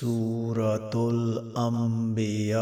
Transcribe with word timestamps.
سورة 0.00 1.10
الأنبياء. 1.10 2.60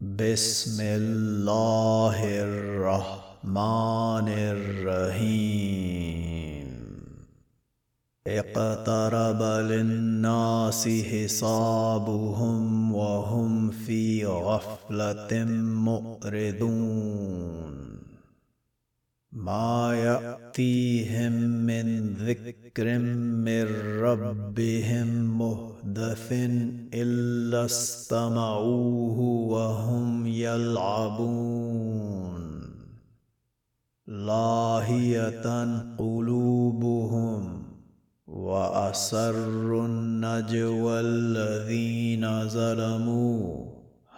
بسم 0.00 0.80
الله 0.80 2.42
الرحمن 2.42 4.28
الرحيم. 4.28 5.86
اقترب 8.26 9.42
للناس 9.42 10.88
حسابهم 10.88 12.94
وهم 12.94 13.70
في 13.70 14.26
غفلة 14.26 15.44
مؤردون 15.84 17.85
ما 19.36 19.94
يأتيهم 19.94 21.32
من 21.68 22.14
ذكر 22.14 22.98
من 22.98 23.66
ربهم 24.00 25.38
مهدث 25.38 26.32
إلا 26.94 27.64
استمعوه 27.64 29.18
وهم 29.20 30.26
يلعبون. 30.26 31.66
لاهية 34.06 35.64
قلوبهم 35.98 37.62
وأسروا 38.26 39.86
النجوى 39.86 41.00
الذين 41.00 42.48
ظلموا. 42.48 43.75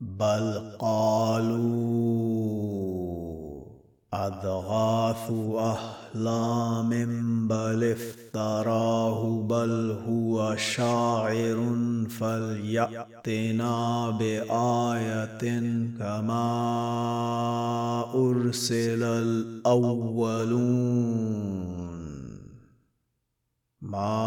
بل 0.00 0.76
قالوا 0.78 1.98
أضغاث 4.14 5.30
أحلام 5.58 6.90
بل 7.48 7.84
افتراه 7.92 9.42
بل 9.48 9.96
هو 10.08 10.56
شاعر 10.56 11.76
فليأتنا 12.08 13.76
بآية 14.10 15.60
كما 15.98 16.44
أرسل 18.14 19.02
الأولون 19.02 20.48
ما 23.82 24.18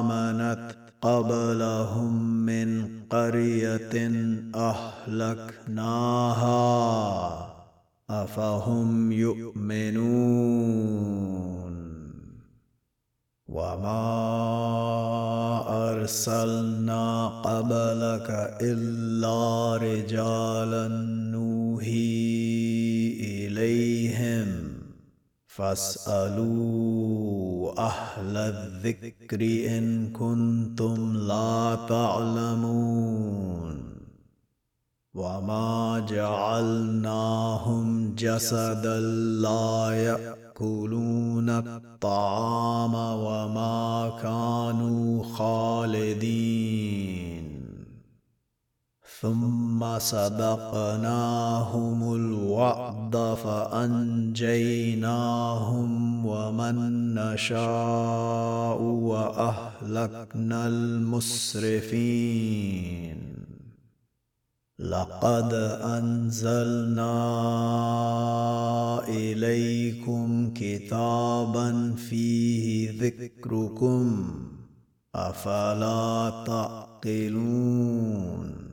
آمنت 0.00 0.73
قبلهم 1.04 2.12
من 2.46 2.88
قرية 3.10 4.12
أهلكناها. 4.54 5.84
أفهم 8.10 9.12
يؤمنون؟ 9.12 10.64
وما 13.48 14.04
أرسلنا 15.90 17.28
قبلك 17.28 18.58
إلا 18.62 19.76
رجالا 19.76 20.88
نوحي 21.32 21.84
إليهم 23.20 23.93
فاسألوا 25.56 26.94
أهل 27.78 28.36
الذكر 28.36 29.40
إن 29.78 30.12
كنتم 30.12 31.16
لا 31.16 31.78
تعلمون 31.88 33.14
وما 35.14 36.06
جعلناهم 36.08 37.86
جسدا 38.14 39.00
لا 39.40 39.90
يأكلون 39.90 41.50
الطعام 41.50 42.94
وما 42.94 44.18
كانوا 44.22 45.24
خالدين. 45.24 46.94
ثم 49.24 49.80
صدقناهم 49.98 51.98
الوعد 52.14 53.16
فأنجيناهم 53.44 54.26
ومن 56.26 56.76
نشاء 57.14 58.82
وأهلكنا 58.82 60.66
المسرفين. 60.66 61.84
لقد 64.78 65.54
أنزلنا 65.82 67.14
إليكم 69.08 70.54
كتابا 70.54 71.94
فيه 71.96 72.90
ذكركم 73.00 74.34
أفلا 75.14 76.32
تعقلون؟ 76.46 78.63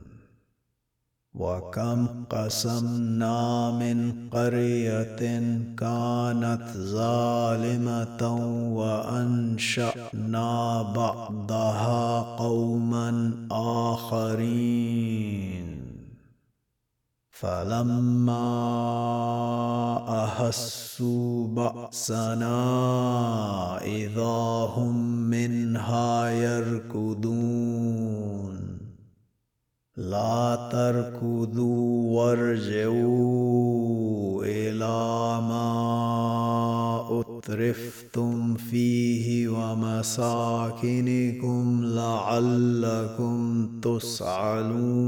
وكم 1.34 2.06
قسمنا 2.30 3.70
من 3.70 4.28
قرية 4.30 5.40
كانت 5.78 6.68
ظالمة 6.76 8.22
وأنشأنا 8.76 10.52
بعدها 10.82 12.20
قوما 12.36 13.32
آخرين 13.50 14.92
فلما 17.30 18.44
أحسوا 20.24 21.46
بأسنا 21.46 22.58
إذا 23.82 24.68
هم 24.76 24.96
منها 25.30 26.30
يركضون 26.30 28.02
لا 29.96 30.68
تركضوا 30.72 32.20
وارجعوا 32.20 33.12
إلى 34.44 35.40
ما 35.48 35.72
أترفتم 37.20 38.54
فيه 38.54 39.48
ومساكنكم 39.48 40.24
لعلكم 41.84 43.68
تسعلون 43.80 45.02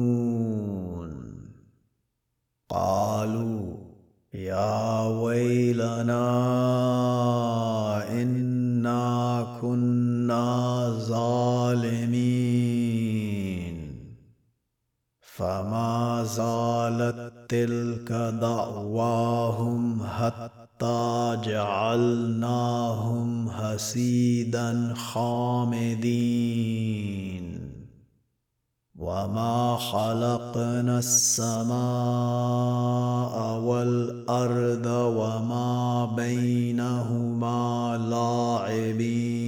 قالوا 2.71 3.77
يا 4.34 5.06
ويلنا 5.06 6.44
تلك 17.49 18.12
دعواهم 18.41 20.06
حتى 20.06 21.37
جعلناهم 21.44 23.50
حسيدا 23.50 24.94
خامدين. 24.94 26.75
وما 28.99 29.76
خلقنا 29.76 30.99
السماء 30.99 31.75
والأرض 33.61 34.87
وما 34.87 36.05
بينهما 36.17 37.99
لاعبين. 38.11 39.44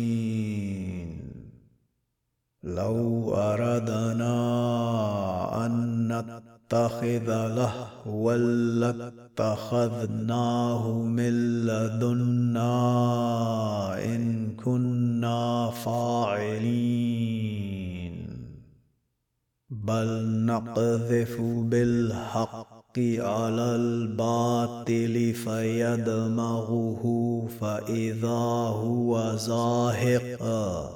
لو 2.63 3.35
أردنا 3.35 4.37
أن 5.67 6.56
نتخذ 6.67 7.31
لهوا 7.47 8.37
لاتخذناه 9.39 10.93
من 10.93 11.67
لدنا 11.67 12.75
إن 14.05 14.51
كنا 14.57 15.71
فاعلين. 15.71 17.07
بل 19.71 20.27
نقذف 20.47 21.41
بالحق 21.41 22.99
على 23.19 23.77
الباطل 23.77 25.35
فيدمغه 25.35 27.03
فإذا 27.61 28.45
هو 28.83 29.37
زاهق. 29.37 30.96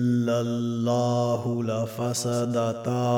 الله 0.31 1.63
لفسدتا 1.63 3.11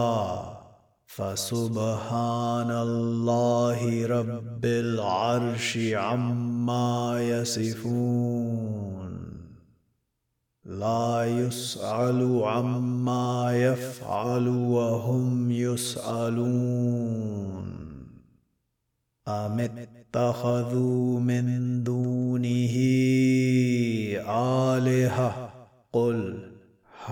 فسبحان 1.06 2.71
الله 2.71 4.07
رب 4.07 4.65
العرش 4.65 5.77
عما 5.77 7.21
يصفون 7.21 9.13
لا 10.65 11.25
يسأل 11.25 12.42
عما 12.44 13.57
يفعل 13.57 14.48
وهم 14.48 15.51
يسألون 15.51 16.94
أم 19.27 19.60
اتخذوا 19.60 21.19
من 21.19 21.83
دونه 21.83 22.75
آلهة 24.74 25.50
قل 25.94 26.52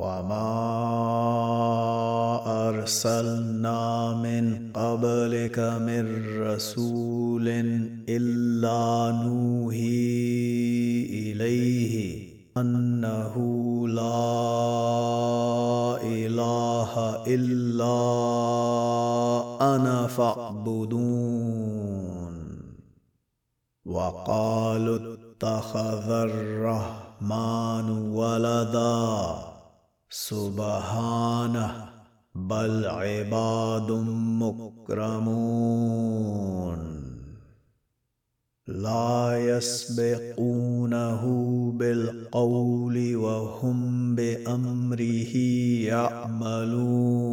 وما 0.00 0.48
ارسلنا 2.68 4.14
من 4.16 4.72
قبلك 4.72 5.58
من 5.58 6.04
رسول 6.40 7.48
الا 8.08 8.82
نوحي 9.24 10.00
اليه 11.12 11.94
انه 12.56 13.34
لا 13.88 14.40
اله 16.02 16.92
الا 17.26 18.00
أنا 19.76 20.06
فاعبدون 20.06 21.60
وقالوا 23.84 24.98
اتخذ 24.98 26.10
الرحمن 26.10 27.90
ولدا 27.90 29.49
سبحانه 30.10 31.88
بل 32.34 32.86
عباد 32.86 33.90
مكرمون 34.42 36.00
لا 38.66 39.38
يسبقونه 39.38 41.22
بالقول 41.76 43.16
وهم 43.16 44.14
بامره 44.14 45.36
يعملون 45.86 47.30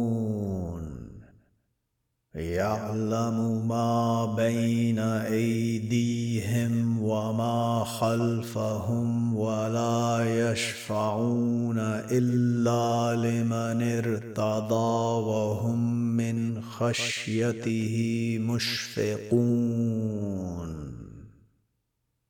يعلم 2.38 3.68
ما 3.68 4.24
بين 4.36 4.98
أيديهم 4.98 7.02
وما 7.02 7.84
خلفهم 7.84 9.36
ولا 9.36 10.24
يشفعون 10.50 11.78
إلا 12.10 13.16
لمن 13.16 13.82
ارتضى 13.82 15.26
وهم 15.28 16.16
من 16.16 16.62
خشيته 16.62 18.38
مشفقون. 18.40 20.08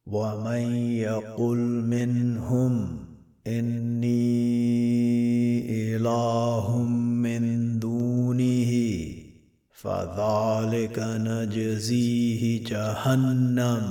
ومن 0.07 0.77
يقل 0.77 1.59
منهم 1.85 2.99
إني 3.47 4.39
إله 5.97 6.83
من 6.83 7.68
فذلك 9.83 10.99
نجزيه 10.99 12.65
جهنم. 12.65 13.83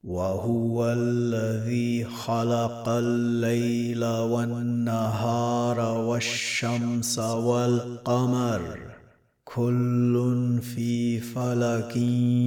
وهو 0.04 0.92
الذي 0.92 2.04
خلق 2.04 2.88
الليل 2.88 4.04
والنهار 4.04 5.80
والشمس 5.80 7.18
والقمر. 7.18 8.89
كل 9.54 10.58
في 10.62 11.20
فلك 11.20 11.96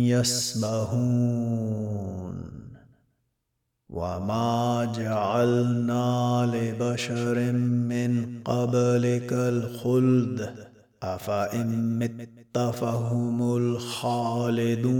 يسبحون 0.09 1.23
وما 3.89 4.93
جعلنا 4.97 6.51
لبشر 6.53 7.51
من 7.51 8.41
قبلك 8.45 9.33
الخلد 9.33 10.55
أفإن 11.03 11.99
مت 11.99 12.57
فهم 12.57 13.57
الخالدون. 13.57 14.93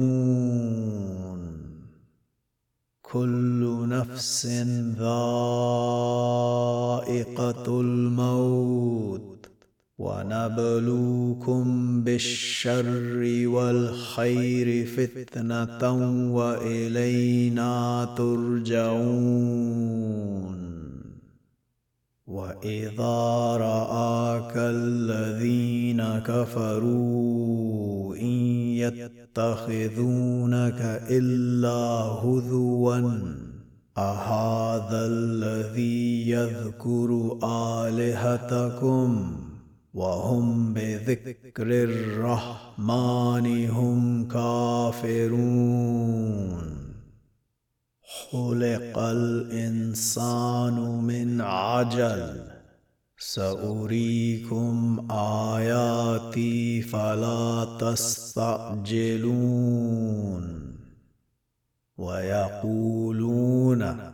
كل 3.02 3.88
نفس 3.90 4.46
ذائقة 5.00 5.42
الموت. 7.82 9.33
ونبلوكم 10.04 11.64
بالشر 12.04 13.48
والخير 13.48 14.86
فتنة 14.86 15.84
وإلينا 16.34 17.74
ترجعون. 18.18 19.74
وإذا 22.28 23.58
رآك 23.58 24.54
الذين 24.56 26.04
كفروا 26.20 28.16
إن 28.16 28.36
يتخذونك 29.38 30.82
إلا 31.10 31.80
هذوا 32.24 33.02
أهذا 33.98 35.06
الذي 35.06 36.30
يذكر 36.30 37.40
آلهتكم؟ 37.88 39.44
وهم 39.94 40.74
بذكر 40.74 41.68
الرحمن 41.68 43.70
هم 43.70 44.28
كافرون. 44.28 45.24
خلق 48.32 48.98
الإنسان 48.98 51.04
من 51.04 51.42
عجل. 51.42 52.44
سأريكم 53.18 55.08
آياتي 55.12 56.82
فلا 56.82 57.78
تستعجلون. 57.80 60.78
ويقولون 61.98 64.14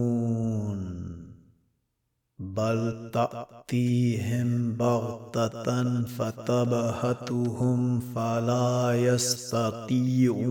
بل 2.55 3.09
تأتيهم 3.13 4.73
بغتة 4.73 6.01
فتبهتهم 6.05 7.99
فلا 7.99 8.93
يستطيعون 8.93 10.43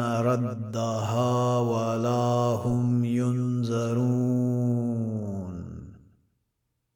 ردها 0.00 1.58
ولا 1.58 2.56
هم 2.64 3.04
ينذرون 3.04 4.48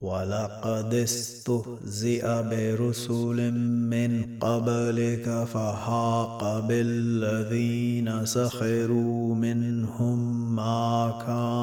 ولقد 0.00 0.94
استهزئ 0.94 2.42
برسل 2.50 3.52
من 3.90 4.38
قبلك 4.40 5.44
فحاق 5.44 6.66
بالذين 6.68 8.26
سخروا 8.26 9.34
منهم 9.34 10.54
ما 10.54 10.92
به 10.92 11.61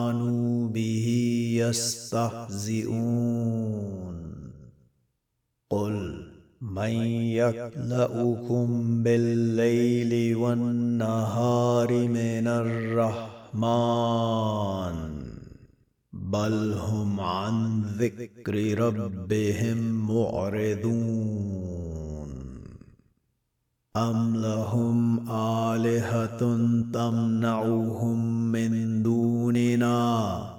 يستهزئون. 1.70 2.90
قل 5.70 6.26
من 6.62 6.90
يكلؤكم 6.90 9.04
بالليل 9.04 10.36
والنهار 10.36 12.08
من 12.08 12.48
الرحمن؟ 12.48 13.70
بل 16.14 16.74
هم 16.74 17.20
عن 17.20 17.82
ذكر 17.82 18.80
ربهم 18.80 20.08
معرضون. 20.08 21.80
ام 23.96 24.36
لهم 24.36 25.30
الهه 25.32 26.40
تمنعهم 26.94 28.52
من 28.52 29.04
دوننا؟ 29.04 30.59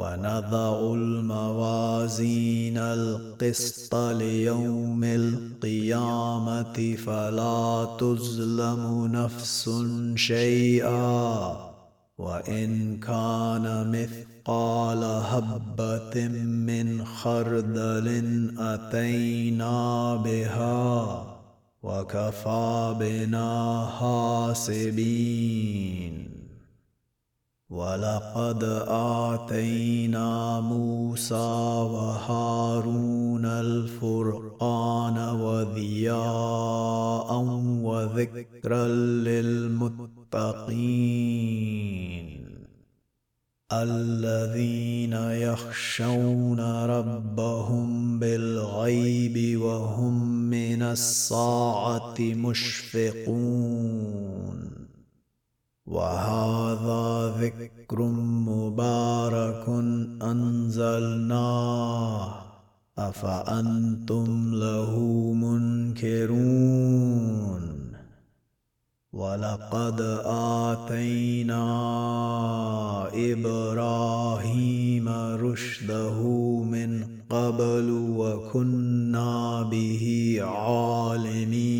ونضع 0.00 0.94
الموازين 0.94 2.78
القسط 2.78 3.94
ليوم 3.94 5.04
القيامة 5.04 6.96
فلا 7.06 7.96
تظلم 7.98 9.06
نفس 9.12 9.70
شيئا 10.14 11.56
وإن 12.18 13.00
كان 13.00 13.90
مثقال 13.92 15.04
هبة 15.04 16.28
من 16.68 17.04
خردل 17.04 18.08
أتينا 18.58 20.16
بها 20.16 21.26
وكفى 21.82 22.96
بنا 23.00 23.86
حاسبين. 24.66 25.50
ولقد 27.70 28.64
اتينا 28.88 30.60
موسى 30.60 31.34
وهارون 31.94 33.44
الفرقان 33.46 35.18
وضياء 35.40 36.18
وذكرا 37.82 38.88
للمتقين 40.18 40.50
الذين 43.72 45.12
يخشون 45.12 46.60
ربهم 46.84 48.18
بالغيب 48.18 49.60
وهم 49.60 50.28
من 50.50 50.82
الساعة 50.82 52.20
مشفقون 52.20 53.70
وهذا 55.90 57.34
ذكر 57.40 58.02
مبارك 58.48 59.68
أنزلناه. 60.22 62.34
أفأنتم 62.98 64.54
له 64.54 64.98
منكرون. 65.34 66.70
ولقد 69.12 70.00
آتينا 70.24 71.64
إبراهيم 73.14 75.08
رشده 75.08 76.22
من 76.62 77.04
قبل 77.30 77.90
وكنا 78.16 79.62
به 79.62 80.38
عالمين. 80.42 81.79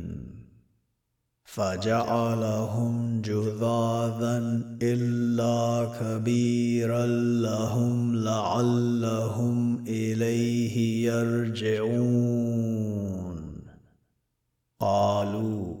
فجعلهم 1.53 3.21
جذاذا 3.21 4.61
إلا 4.81 5.91
كبيرا 5.99 7.05
لهم 7.41 8.15
لعلهم 8.15 9.83
إليه 9.87 11.07
يرجعون. 11.11 12.31
قالوا 14.79 15.75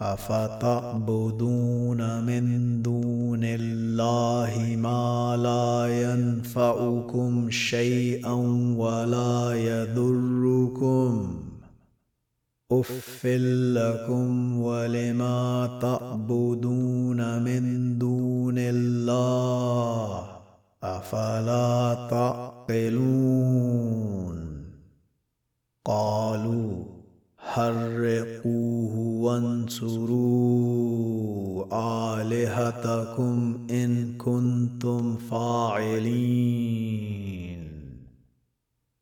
أفتعبدون 0.00 1.60
من 2.24 2.82
دون 2.82 3.40
الله 3.44 4.76
ما 4.76 5.36
لا 5.36 5.86
ينفعكم 6.02 7.50
شيئا 7.50 8.34
ولا 8.76 9.52
يضركم. 9.54 11.42
اف 12.72 13.26
لكم 13.76 14.60
ولما 14.60 15.78
تعبدون 15.82 17.42
من 17.42 17.98
دون 17.98 18.54
الله 18.58 20.26
افلا 20.82 22.08
تعقلون؟ 22.10 23.16
قالوا 25.84 26.95
حرقوه 27.56 28.94
وانصروا 29.24 30.56
الهتكم 32.22 33.66
ان 33.70 34.18
كنتم 34.18 35.16
فاعلين 35.16 36.36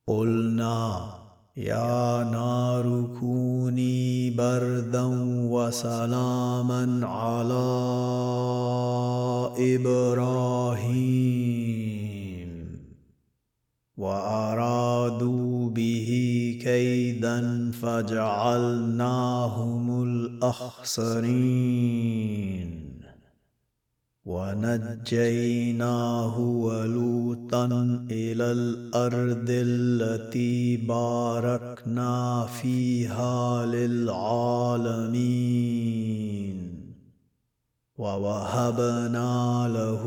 قلنا 0.09 1.05
يا 1.57 2.25
نار 2.33 3.07
كوني 3.21 4.31
بردا 4.31 5.05
وسلاما 5.51 7.07
على 7.07 7.65
إبراهيم 9.75 11.64
وأرادوا 13.97 15.71
به 15.71 16.09
كيدا 16.63 17.71
فجعلناهم 17.71 20.03
الأخسرين. 20.03 21.25
ونجيناه 24.25 26.41
ولوطا 26.41 27.67
إلى 28.11 28.53
الأرض 28.53 29.47
التي 29.49 30.77
باركنا 30.77 32.47
فيها 32.47 33.67
للعالمين. 33.67 35.25
ووهبنا 37.99 39.69
له 39.69 40.05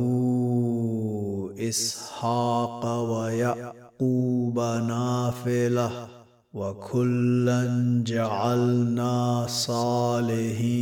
إسحاق 1.60 2.86
ويعقوب 2.86 3.88
يعقوب 4.02 4.60
نافلة 4.60 6.08
وكلا 6.54 7.64
جعلنا 8.06 9.46
صالحين 9.50 10.78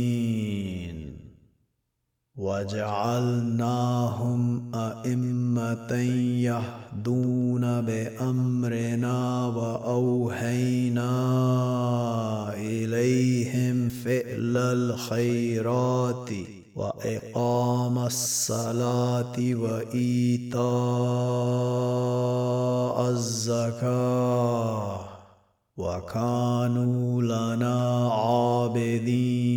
وجعلناهم 2.36 3.62
أئمة 4.74 5.92
يهدون 6.44 7.80
بأمرنا 7.80 9.46
وأوهينا 9.46 11.12
إليهم 12.54 13.88
فعل 13.88 14.56
الخيرات 14.56 16.30
وإقام 16.76 17.98
الصلاة 17.98 19.36
وإيتاء 19.38 20.60
الزكاة 23.10 25.00
وكانوا 25.76 27.22
لنا 27.22 28.08
عابدين. 28.12 29.56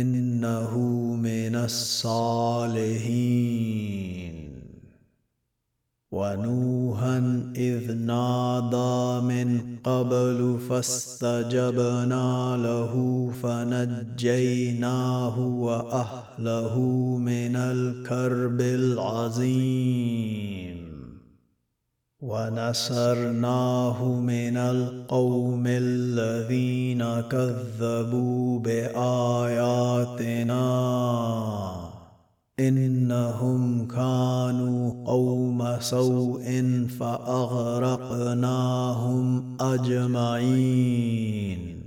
إنه 0.00 0.78
من 1.22 1.54
الصالحين. 1.54 4.48
ونوحا 6.10 7.52
إذ 7.56 7.94
نادى 7.94 9.26
من 9.26 9.76
قبل 9.84 10.58
فاستجبنا 10.68 12.56
له 12.56 12.94
فنجيناه 13.42 15.38
وأهله 15.38 16.78
من 17.18 17.56
الكرب 17.56 18.60
العظيم. 18.60 20.67
ونصرناه 22.22 24.20
من 24.20 24.56
القوم 24.56 25.64
الذين 25.66 27.20
كذبوا 27.20 28.58
بآياتنا. 28.58 30.58
إنهم 32.60 33.86
كانوا 33.86 35.06
قوم 35.06 35.76
سوء 35.80 36.62
فأغرقناهم 37.00 37.96
أجمعين. 39.60 41.78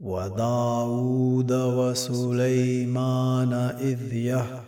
وداود 0.00 1.52
وسليمان 1.52 3.52
إذ 3.80 4.14
يحكمون 4.14 4.67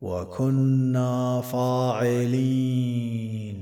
وكنا 0.00 1.40
فاعلين 1.40 3.60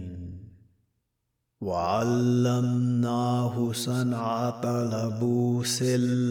وعلمناه 1.61 3.73
صنعة 3.73 4.63
لبوس 4.65 5.83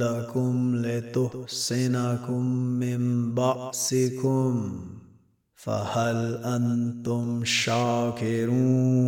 لكم 0.02 0.76
لتحسنكم 0.76 2.46
من 2.56 3.34
بأسكم 3.34 4.82
فهل 5.56 6.36
أنتم 6.44 7.46
شاكرون 7.46 9.08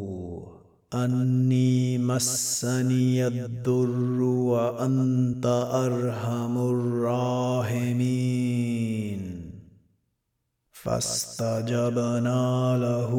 أني 0.93 1.97
مسني 1.97 3.27
الضر 3.27 4.21
وأنت 4.21 5.45
أرحم 5.73 6.57
الراحمين. 6.57 8.41
فاستجبنا 10.83 12.77
له 12.77 13.11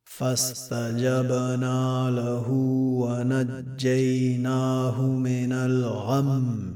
فاستجبنا 0.04 2.10
له 2.10 2.50
ونجيناه 3.02 5.02
من 5.02 5.52
الغم 5.52 6.74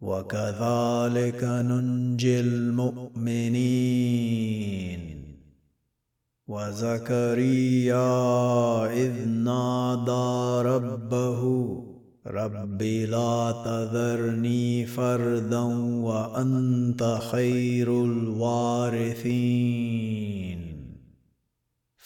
وكذلك 0.00 1.44
ننجي 1.44 2.40
المؤمنين. 2.40 4.02
وزكريا 6.48 8.12
إذ 8.92 9.28
نادى 9.28 10.68
ربه 10.68 11.91
رب 12.26 12.82
لا 12.82 13.62
تذرني 13.64 14.86
فردا 14.86 15.62
وأنت 16.02 17.18
خير 17.30 18.04
الوارثين. 18.04 19.82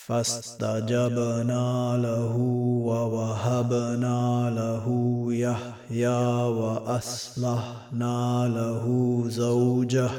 فاستجبنا 0.07 1.99
له 2.03 2.37
ووهبنا 2.87 4.51
له 4.51 4.87
يحيى 5.31 6.19
وأصلحنا 6.59 8.19
له 8.49 8.85
زوجه 9.29 10.11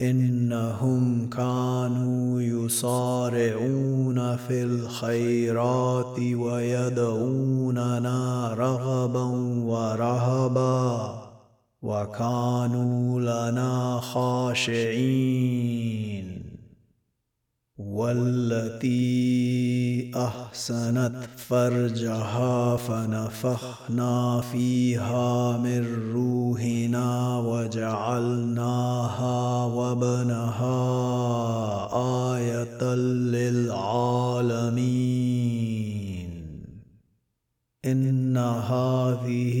إنهم 0.00 1.30
كانوا 1.30 2.42
يصارعون 2.42 4.36
في 4.36 4.62
الخيرات 4.62 6.18
ويدعوننا 6.18 7.74
رغبا 8.58 9.24
ورهبا 9.64 11.14
وكانوا 11.82 13.20
لنا 13.20 14.00
خاشعين. 14.00 15.73
والتي 17.94 19.30
أحسنت 20.16 21.12
فرجها 21.36 22.76
فنفخنا 22.76 24.40
فيها 24.52 25.56
من 25.56 26.12
روحنا 26.12 27.38
وجعلناها 27.38 28.84
وابنها 29.64 30.74
آية 32.34 32.94
للعالمين. 33.34 34.54
إن 37.84 38.36
هذه 38.36 39.60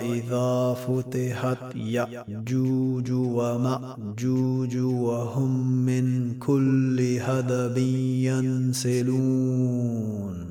إذا 0.00 0.74
فتحت 0.74 1.76
يأجوج 1.76 3.12
ومأجوج 3.12 4.76
وهم 4.76 5.66
من 5.86 6.38
كل 6.38 7.18
هدب 7.20 7.78
ينسلون. 8.88 10.46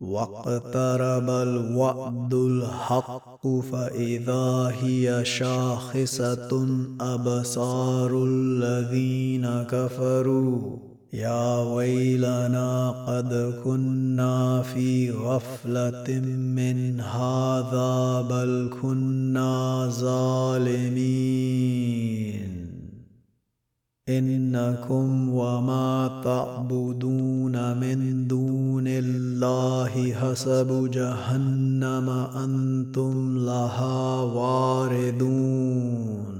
واقترب 0.00 1.30
الوعد 1.30 2.34
الحق 2.34 3.46
فإذا 3.46 4.72
هي 4.82 5.24
شاخصة 5.24 6.66
أبصار 7.00 8.24
الذين 8.24 9.62
كفروا. 9.62 10.90
يا 11.12 11.62
ويلنا 11.62 12.90
قد 12.90 13.54
كنا 13.64 14.62
في 14.62 15.10
غفلة 15.10 16.20
من 16.54 17.00
هذا 17.00 18.22
بل 18.30 18.70
كنا 18.82 19.88
ظالمين. 19.90 21.40
إنكم 24.08 25.28
وما 25.28 26.20
تعبدون 26.24 27.78
من 27.78 28.26
دون 28.26 28.84
الله 28.86 30.12
حسب 30.12 30.90
جهنم 30.90 32.10
أنتم 32.44 33.38
لها 33.38 34.22
واردون. 34.22 36.39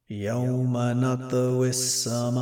يوم 0.10 0.74
نطوي 0.78 1.70
السماء 1.70 2.40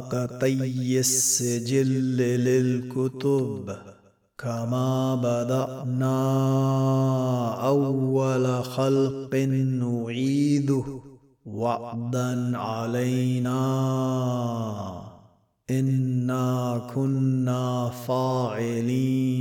كطي 0.00 0.98
السجل 1.00 2.16
للكتب. 2.16 3.93
كما 4.38 5.14
بدأنا 5.14 6.16
أول 7.66 8.64
خلق 8.64 9.34
نعيده 9.80 10.84
وعدا 11.46 12.58
علينا 12.58 13.60
إنا 15.70 16.78
كنا 16.94 17.90
فاعلين 18.06 19.33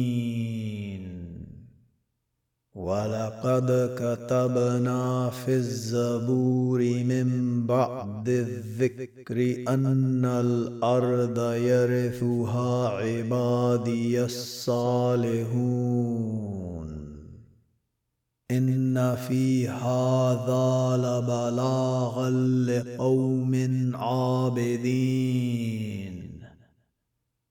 ولقد 2.76 3.96
كتبنا 3.96 5.30
في 5.30 5.54
الزبور 5.54 6.82
من 6.82 7.28
بعد 7.68 8.30
الذكر 8.30 9.64
أن 9.74 10.26
الأرض 10.26 11.54
يرثها 11.54 12.90
عبادي 12.90 14.24
الصالحون. 14.24 15.54
إن 18.52 19.16
في 19.16 19.68
هذا 19.68 20.98
لبلاغا 20.98 22.30
لقوم 22.70 23.54
عابدين. 23.96 26.13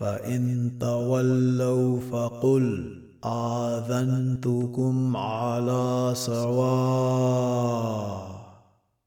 فإن 0.00 0.72
تولوا 0.80 2.00
فقل 2.00 2.96
آذنتكم 3.24 5.16
على 5.16 6.12
سواء 6.14 7.60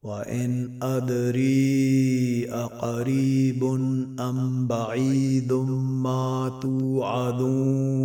وإن 0.03 0.79
أدري 0.83 2.51
أقريب 2.51 3.63
أم 4.19 4.67
بعيد 4.67 5.53
ما 6.03 6.59
توعدون 6.61 8.03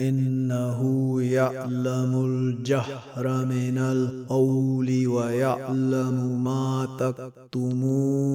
إنه 0.00 1.22
يعلم 1.22 2.24
الجهر 2.26 3.44
من 3.44 3.78
القول 3.78 5.06
ويعلم 5.06 6.44
ما 6.44 6.88
تكتمون 6.98 8.34